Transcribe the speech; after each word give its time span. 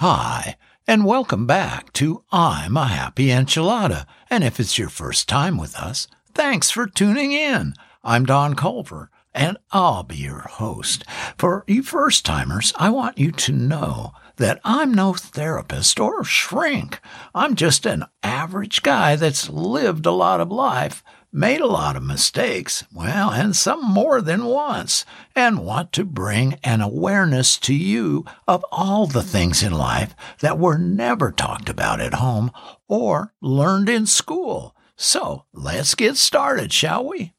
Hi, 0.00 0.56
and 0.86 1.04
welcome 1.04 1.46
back 1.46 1.92
to 1.92 2.24
I'm 2.32 2.74
a 2.78 2.86
Happy 2.86 3.26
Enchilada. 3.26 4.06
And 4.30 4.42
if 4.42 4.58
it's 4.58 4.78
your 4.78 4.88
first 4.88 5.28
time 5.28 5.58
with 5.58 5.76
us, 5.76 6.08
thanks 6.32 6.70
for 6.70 6.86
tuning 6.86 7.32
in. 7.32 7.74
I'm 8.02 8.24
Don 8.24 8.54
Culver, 8.54 9.10
and 9.34 9.58
I'll 9.72 10.02
be 10.02 10.16
your 10.16 10.48
host. 10.52 11.04
For 11.36 11.64
you 11.66 11.82
first 11.82 12.24
timers, 12.24 12.72
I 12.76 12.88
want 12.88 13.18
you 13.18 13.30
to 13.30 13.52
know 13.52 14.14
that 14.36 14.58
I'm 14.64 14.94
no 14.94 15.12
therapist 15.12 16.00
or 16.00 16.24
shrink. 16.24 16.98
I'm 17.34 17.54
just 17.54 17.84
an 17.84 18.06
average 18.22 18.80
guy 18.80 19.16
that's 19.16 19.50
lived 19.50 20.06
a 20.06 20.12
lot 20.12 20.40
of 20.40 20.50
life 20.50 21.04
made 21.32 21.60
a 21.60 21.66
lot 21.66 21.96
of 21.96 22.02
mistakes, 22.02 22.84
well, 22.92 23.30
and 23.30 23.54
some 23.54 23.84
more 23.84 24.20
than 24.20 24.44
once, 24.44 25.04
and 25.34 25.64
want 25.64 25.92
to 25.92 26.04
bring 26.04 26.58
an 26.64 26.80
awareness 26.80 27.56
to 27.58 27.74
you 27.74 28.24
of 28.48 28.64
all 28.72 29.06
the 29.06 29.22
things 29.22 29.62
in 29.62 29.72
life 29.72 30.14
that 30.40 30.58
were 30.58 30.78
never 30.78 31.30
talked 31.30 31.68
about 31.68 32.00
at 32.00 32.14
home 32.14 32.50
or 32.88 33.32
learned 33.40 33.88
in 33.88 34.06
school. 34.06 34.74
So 34.96 35.44
let's 35.52 35.94
get 35.94 36.16
started, 36.16 36.72
shall 36.72 37.08
we? 37.08 37.32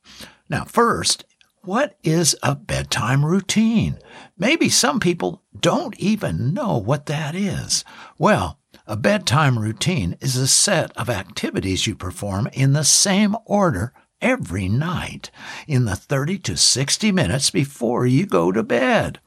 Now, 0.49 0.65
first, 0.65 1.25
what 1.63 1.97
is 2.03 2.35
a 2.41 2.55
bedtime 2.55 3.23
routine? 3.23 3.99
Maybe 4.37 4.67
some 4.69 4.99
people 4.99 5.43
don't 5.59 5.95
even 5.99 6.53
know 6.53 6.77
what 6.77 7.05
that 7.05 7.35
is. 7.35 7.85
Well, 8.17 8.57
a 8.87 8.97
bedtime 8.97 9.59
routine 9.59 10.17
is 10.21 10.35
a 10.35 10.47
set 10.47 10.95
of 10.97 11.09
activities 11.09 11.87
you 11.87 11.95
perform 11.95 12.47
in 12.53 12.73
the 12.73 12.83
same 12.83 13.35
order 13.45 13.93
every 14.21 14.67
night 14.67 15.31
in 15.67 15.85
the 15.85 15.95
30 15.95 16.39
to 16.39 16.57
60 16.57 17.11
minutes 17.11 17.49
before 17.49 18.05
you 18.05 18.25
go 18.25 18.51
to 18.51 18.63
bed. 18.63 19.19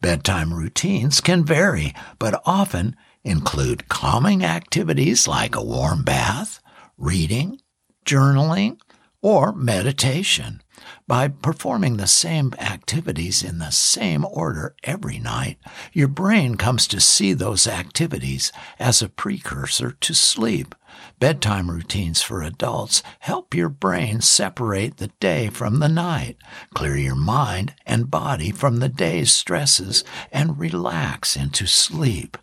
Bedtime 0.00 0.54
routines 0.54 1.20
can 1.20 1.44
vary, 1.44 1.94
but 2.18 2.40
often 2.44 2.94
include 3.24 3.88
calming 3.88 4.44
activities 4.44 5.26
like 5.26 5.56
a 5.56 5.64
warm 5.64 6.02
bath, 6.02 6.60
reading, 6.96 7.60
journaling, 8.04 8.78
or 9.20 9.52
meditation. 9.52 10.62
By 11.08 11.28
performing 11.28 11.96
the 11.96 12.06
same 12.06 12.52
activities 12.58 13.42
in 13.42 13.60
the 13.60 13.70
same 13.70 14.26
order 14.26 14.74
every 14.84 15.18
night, 15.18 15.56
your 15.90 16.06
brain 16.06 16.56
comes 16.56 16.86
to 16.88 17.00
see 17.00 17.32
those 17.32 17.66
activities 17.66 18.52
as 18.78 19.00
a 19.00 19.08
precursor 19.08 19.92
to 19.92 20.12
sleep. 20.12 20.74
Bedtime 21.18 21.70
routines 21.70 22.20
for 22.20 22.42
adults 22.42 23.02
help 23.20 23.54
your 23.54 23.70
brain 23.70 24.20
separate 24.20 24.98
the 24.98 25.08
day 25.18 25.48
from 25.48 25.78
the 25.78 25.88
night, 25.88 26.36
clear 26.74 26.96
your 26.96 27.14
mind 27.14 27.74
and 27.86 28.10
body 28.10 28.50
from 28.50 28.76
the 28.76 28.88
day's 28.90 29.32
stresses, 29.32 30.04
and 30.30 30.58
relax 30.58 31.36
into 31.36 31.66
sleep. 31.66 32.36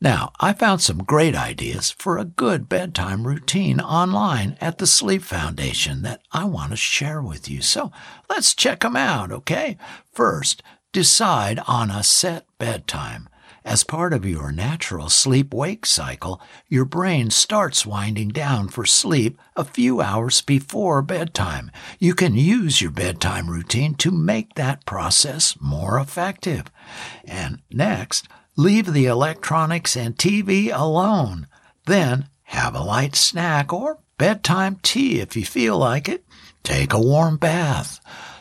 Now, 0.00 0.32
I 0.38 0.52
found 0.52 0.82
some 0.82 0.98
great 0.98 1.34
ideas 1.34 1.90
for 1.90 2.18
a 2.18 2.24
good 2.24 2.68
bedtime 2.68 3.26
routine 3.26 3.80
online 3.80 4.58
at 4.60 4.78
the 4.78 4.86
Sleep 4.86 5.22
Foundation 5.22 6.02
that 6.02 6.20
I 6.32 6.44
want 6.44 6.70
to 6.72 6.76
share 6.76 7.22
with 7.22 7.48
you. 7.48 7.62
So 7.62 7.90
let's 8.28 8.54
check 8.54 8.80
them 8.80 8.96
out, 8.96 9.32
okay? 9.32 9.78
First, 10.12 10.62
decide 10.92 11.60
on 11.66 11.90
a 11.90 12.02
set 12.02 12.46
bedtime. 12.58 13.28
As 13.64 13.82
part 13.82 14.12
of 14.12 14.26
your 14.26 14.52
natural 14.52 15.08
sleep 15.08 15.54
wake 15.54 15.86
cycle, 15.86 16.38
your 16.68 16.84
brain 16.84 17.30
starts 17.30 17.86
winding 17.86 18.28
down 18.28 18.68
for 18.68 18.84
sleep 18.84 19.38
a 19.56 19.64
few 19.64 20.02
hours 20.02 20.42
before 20.42 21.00
bedtime. 21.00 21.70
You 21.98 22.12
can 22.14 22.34
use 22.34 22.82
your 22.82 22.90
bedtime 22.90 23.48
routine 23.48 23.94
to 23.94 24.10
make 24.10 24.54
that 24.54 24.84
process 24.84 25.56
more 25.62 25.98
effective. 25.98 26.66
And 27.24 27.62
next, 27.70 28.28
Leave 28.56 28.92
the 28.92 29.06
electronics 29.06 29.96
and 29.96 30.16
TV 30.16 30.70
alone. 30.72 31.48
Then 31.86 32.28
have 32.44 32.76
a 32.76 32.84
light 32.84 33.16
snack 33.16 33.72
or 33.72 33.98
bedtime 34.16 34.78
tea 34.80 35.18
if 35.18 35.34
you 35.34 35.44
feel 35.44 35.76
like 35.76 36.08
it. 36.08 36.24
Take 36.62 36.92
a 36.92 37.00
warm 37.00 37.36
bath. 37.36 37.98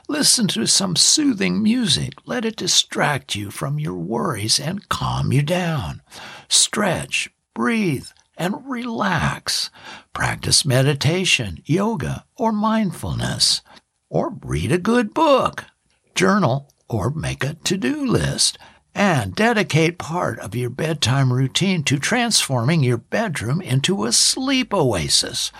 Listen 0.07 0.47
to 0.50 0.68
some 0.68 0.96
soothing 0.96 1.63
music. 1.63 2.13
Let 2.25 2.46
it 2.46 2.57
distract 2.57 3.34
you 3.34 3.50
from 3.50 3.79
your 3.79 3.96
worries 3.96 4.59
and 4.59 4.88
calm 4.88 5.34
you 5.34 5.41
down. 5.41 6.03
Stretch, 6.47 7.31
breathe, 7.56 8.07
and 8.38 8.69
relax. 8.69 9.72
Practice 10.13 10.63
meditation, 10.63 11.57
yoga, 11.66 12.25
or 12.35 12.51
mindfulness. 12.51 13.62
Or 14.09 14.35
read 14.44 14.72
a 14.72 14.78
good 14.78 15.16
book. 15.16 15.66
Journal 16.13 16.72
or 16.88 17.09
make 17.09 17.44
a 17.44 17.56
to 17.56 17.78
do 17.78 18.06
list 18.06 18.59
and 18.96 19.36
dedicate 19.36 19.98
part 19.98 20.40
of 20.40 20.56
your 20.56 20.70
bedtime 20.70 21.31
routine 21.34 21.84
to 21.84 21.98
transforming 21.98 22.84
your 22.84 22.98
bedroom 22.98 23.62
into 23.62 24.06
a 24.06 24.12
sleep 24.12 24.74
oasis. 24.74 25.52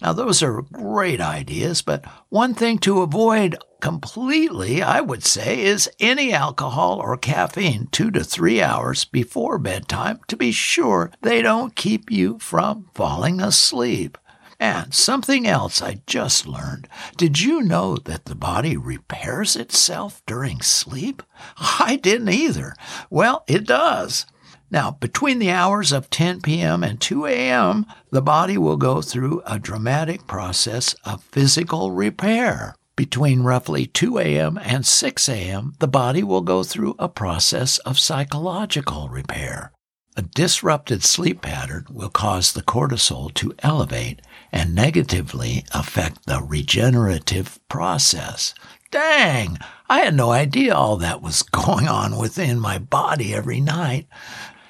Now, 0.00 0.12
those 0.12 0.42
are 0.42 0.62
great 0.62 1.20
ideas, 1.20 1.80
but 1.80 2.04
one 2.28 2.54
thing 2.54 2.78
to 2.78 3.02
avoid 3.02 3.56
completely, 3.80 4.82
I 4.82 5.00
would 5.00 5.22
say, 5.22 5.60
is 5.60 5.88
any 6.00 6.32
alcohol 6.32 6.98
or 6.98 7.16
caffeine 7.16 7.88
two 7.92 8.10
to 8.10 8.24
three 8.24 8.60
hours 8.60 9.04
before 9.04 9.58
bedtime 9.58 10.18
to 10.26 10.36
be 10.36 10.50
sure 10.50 11.12
they 11.22 11.40
don't 11.40 11.76
keep 11.76 12.10
you 12.10 12.38
from 12.40 12.90
falling 12.94 13.40
asleep. 13.40 14.18
And 14.62 14.94
something 14.94 15.44
else 15.44 15.82
I 15.82 16.02
just 16.06 16.46
learned. 16.46 16.86
Did 17.16 17.40
you 17.40 17.62
know 17.62 17.96
that 17.96 18.26
the 18.26 18.36
body 18.36 18.76
repairs 18.76 19.56
itself 19.56 20.22
during 20.24 20.60
sleep? 20.60 21.20
I 21.80 21.96
didn't 21.96 22.28
either. 22.28 22.76
Well, 23.10 23.42
it 23.48 23.66
does. 23.66 24.24
Now, 24.70 24.92
between 24.92 25.40
the 25.40 25.50
hours 25.50 25.90
of 25.90 26.10
10 26.10 26.42
p.m. 26.42 26.84
and 26.84 27.00
2 27.00 27.26
a.m., 27.26 27.86
the 28.12 28.22
body 28.22 28.56
will 28.56 28.76
go 28.76 29.02
through 29.02 29.42
a 29.46 29.58
dramatic 29.58 30.28
process 30.28 30.94
of 31.04 31.24
physical 31.24 31.90
repair. 31.90 32.76
Between 32.94 33.42
roughly 33.42 33.86
2 33.86 34.20
a.m. 34.20 34.60
and 34.62 34.86
6 34.86 35.28
a.m., 35.28 35.72
the 35.80 35.88
body 35.88 36.22
will 36.22 36.40
go 36.40 36.62
through 36.62 36.94
a 37.00 37.08
process 37.08 37.78
of 37.78 37.98
psychological 37.98 39.08
repair. 39.08 39.72
A 40.14 40.20
disrupted 40.22 41.02
sleep 41.02 41.40
pattern 41.40 41.86
will 41.90 42.10
cause 42.10 42.52
the 42.52 42.62
cortisol 42.62 43.32
to 43.32 43.54
elevate 43.60 44.20
and 44.52 44.74
negatively 44.74 45.64
affect 45.72 46.26
the 46.26 46.42
regenerative 46.42 47.58
process. 47.70 48.52
Dang! 48.90 49.56
I 49.88 50.00
had 50.00 50.14
no 50.14 50.30
idea 50.30 50.74
all 50.74 50.98
that 50.98 51.22
was 51.22 51.42
going 51.42 51.88
on 51.88 52.18
within 52.18 52.60
my 52.60 52.76
body 52.76 53.32
every 53.32 53.60
night. 53.60 54.06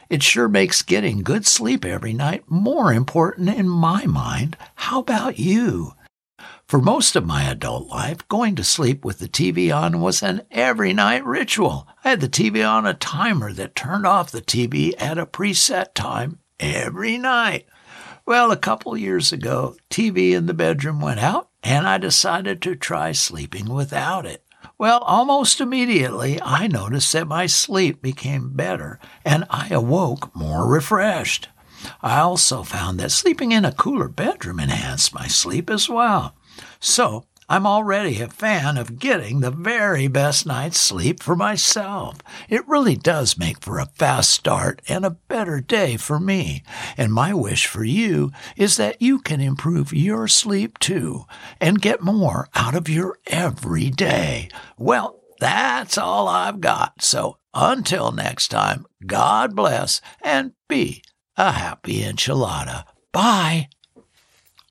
It 0.09 0.23
sure 0.23 0.49
makes 0.49 0.83
getting 0.83 1.25
good 1.25 1.45
sleep 1.45 1.85
every 1.85 2.13
night 2.13 2.45
more 2.49 2.93
important 2.93 3.49
in 3.49 3.69
my 3.69 4.07
mind. 4.07 4.57
How 4.77 5.01
about 5.01 5.41
you? 5.41 5.95
For 6.73 6.81
most 6.81 7.17
of 7.17 7.27
my 7.27 7.43
adult 7.43 7.89
life, 7.89 8.27
going 8.29 8.57
to 8.57 8.65
sleep 8.65 9.05
with 9.05 9.19
the 9.19 9.29
TV 9.29 9.71
on 9.71 10.01
was 10.01 10.23
an 10.23 10.41
every 10.51 10.95
night 10.95 11.23
ritual. 11.23 11.87
I 12.03 12.09
had 12.09 12.23
the 12.23 12.31
TV 12.31 12.67
on 12.67 12.87
a 12.87 12.95
timer 12.95 13.53
that 13.53 13.75
turned 13.75 14.07
off 14.07 14.31
the 14.31 14.41
TV 14.41 14.95
at 14.97 15.19
a 15.19 15.27
preset 15.27 15.93
time 15.93 16.39
every 16.59 17.19
night. 17.19 17.67
Well, 18.25 18.51
a 18.51 18.57
couple 18.57 18.97
years 18.97 19.35
ago, 19.35 19.77
TV 19.91 20.33
in 20.33 20.47
the 20.47 20.55
bedroom 20.55 21.03
went 21.03 21.21
out, 21.21 21.51
and 21.63 21.87
I 21.87 21.99
decided 21.99 22.63
to 22.63 22.75
try 22.75 23.13
sleeping 23.13 23.69
without 23.69 24.25
it. 24.25 24.43
Well, 24.79 25.01
almost 25.01 25.61
immediately, 25.61 26.41
I 26.41 26.69
noticed 26.69 27.13
that 27.13 27.29
my 27.29 27.45
sleep 27.45 28.01
became 28.01 28.55
better 28.55 28.99
and 29.27 29.45
I 29.51 29.69
awoke 29.69 30.35
more 30.35 30.67
refreshed. 30.67 31.51
I 32.01 32.21
also 32.21 32.63
found 32.63 32.99
that 32.99 33.13
sleeping 33.13 33.53
in 33.53 33.67
a 33.67 33.73
cooler 33.73 34.09
bedroom 34.09 34.59
enhanced 34.59 35.13
my 35.13 35.27
sleep 35.27 35.69
as 35.69 35.87
well. 35.87 36.35
So 36.81 37.27
I'm 37.49 37.67
already 37.67 38.21
a 38.23 38.29
fan 38.29 38.79
of 38.79 38.99
getting 38.99 39.41
the 39.41 39.51
very 39.51 40.09
best 40.09 40.47
night's 40.47 40.81
sleep 40.81 41.23
for 41.23 41.37
myself. 41.37 42.17
It 42.49 42.67
really 42.67 42.97
does 42.97 43.37
make 43.37 43.61
for 43.61 43.79
a 43.79 43.85
fast 43.85 44.31
start 44.31 44.81
and 44.89 45.05
a 45.05 45.19
better 45.29 45.61
day 45.61 45.99
for 45.99 46.19
me. 46.19 46.63
And 46.97 47.13
my 47.13 47.35
wish 47.35 47.67
for 47.67 47.85
you 47.85 48.33
is 48.57 48.77
that 48.77 49.03
you 49.03 49.19
can 49.19 49.41
improve 49.41 49.93
your 49.93 50.29
sleep 50.29 50.79
too 50.79 51.27
and 51.61 51.83
get 51.83 52.01
more 52.01 52.49
out 52.55 52.75
of 52.75 52.89
your 52.89 53.19
every 53.27 53.91
day. 53.91 54.49
Well, 54.79 55.21
that's 55.39 55.99
all 55.99 56.29
I've 56.29 56.61
got. 56.61 57.03
So 57.03 57.37
until 57.53 58.13
next 58.13 58.49
time, 58.49 58.87
God 59.05 59.55
bless 59.55 60.01
and 60.23 60.53
be 60.69 61.03
a 61.37 61.53
happy 61.53 62.01
enchilada. 62.01 62.85
Bye. 63.13 63.69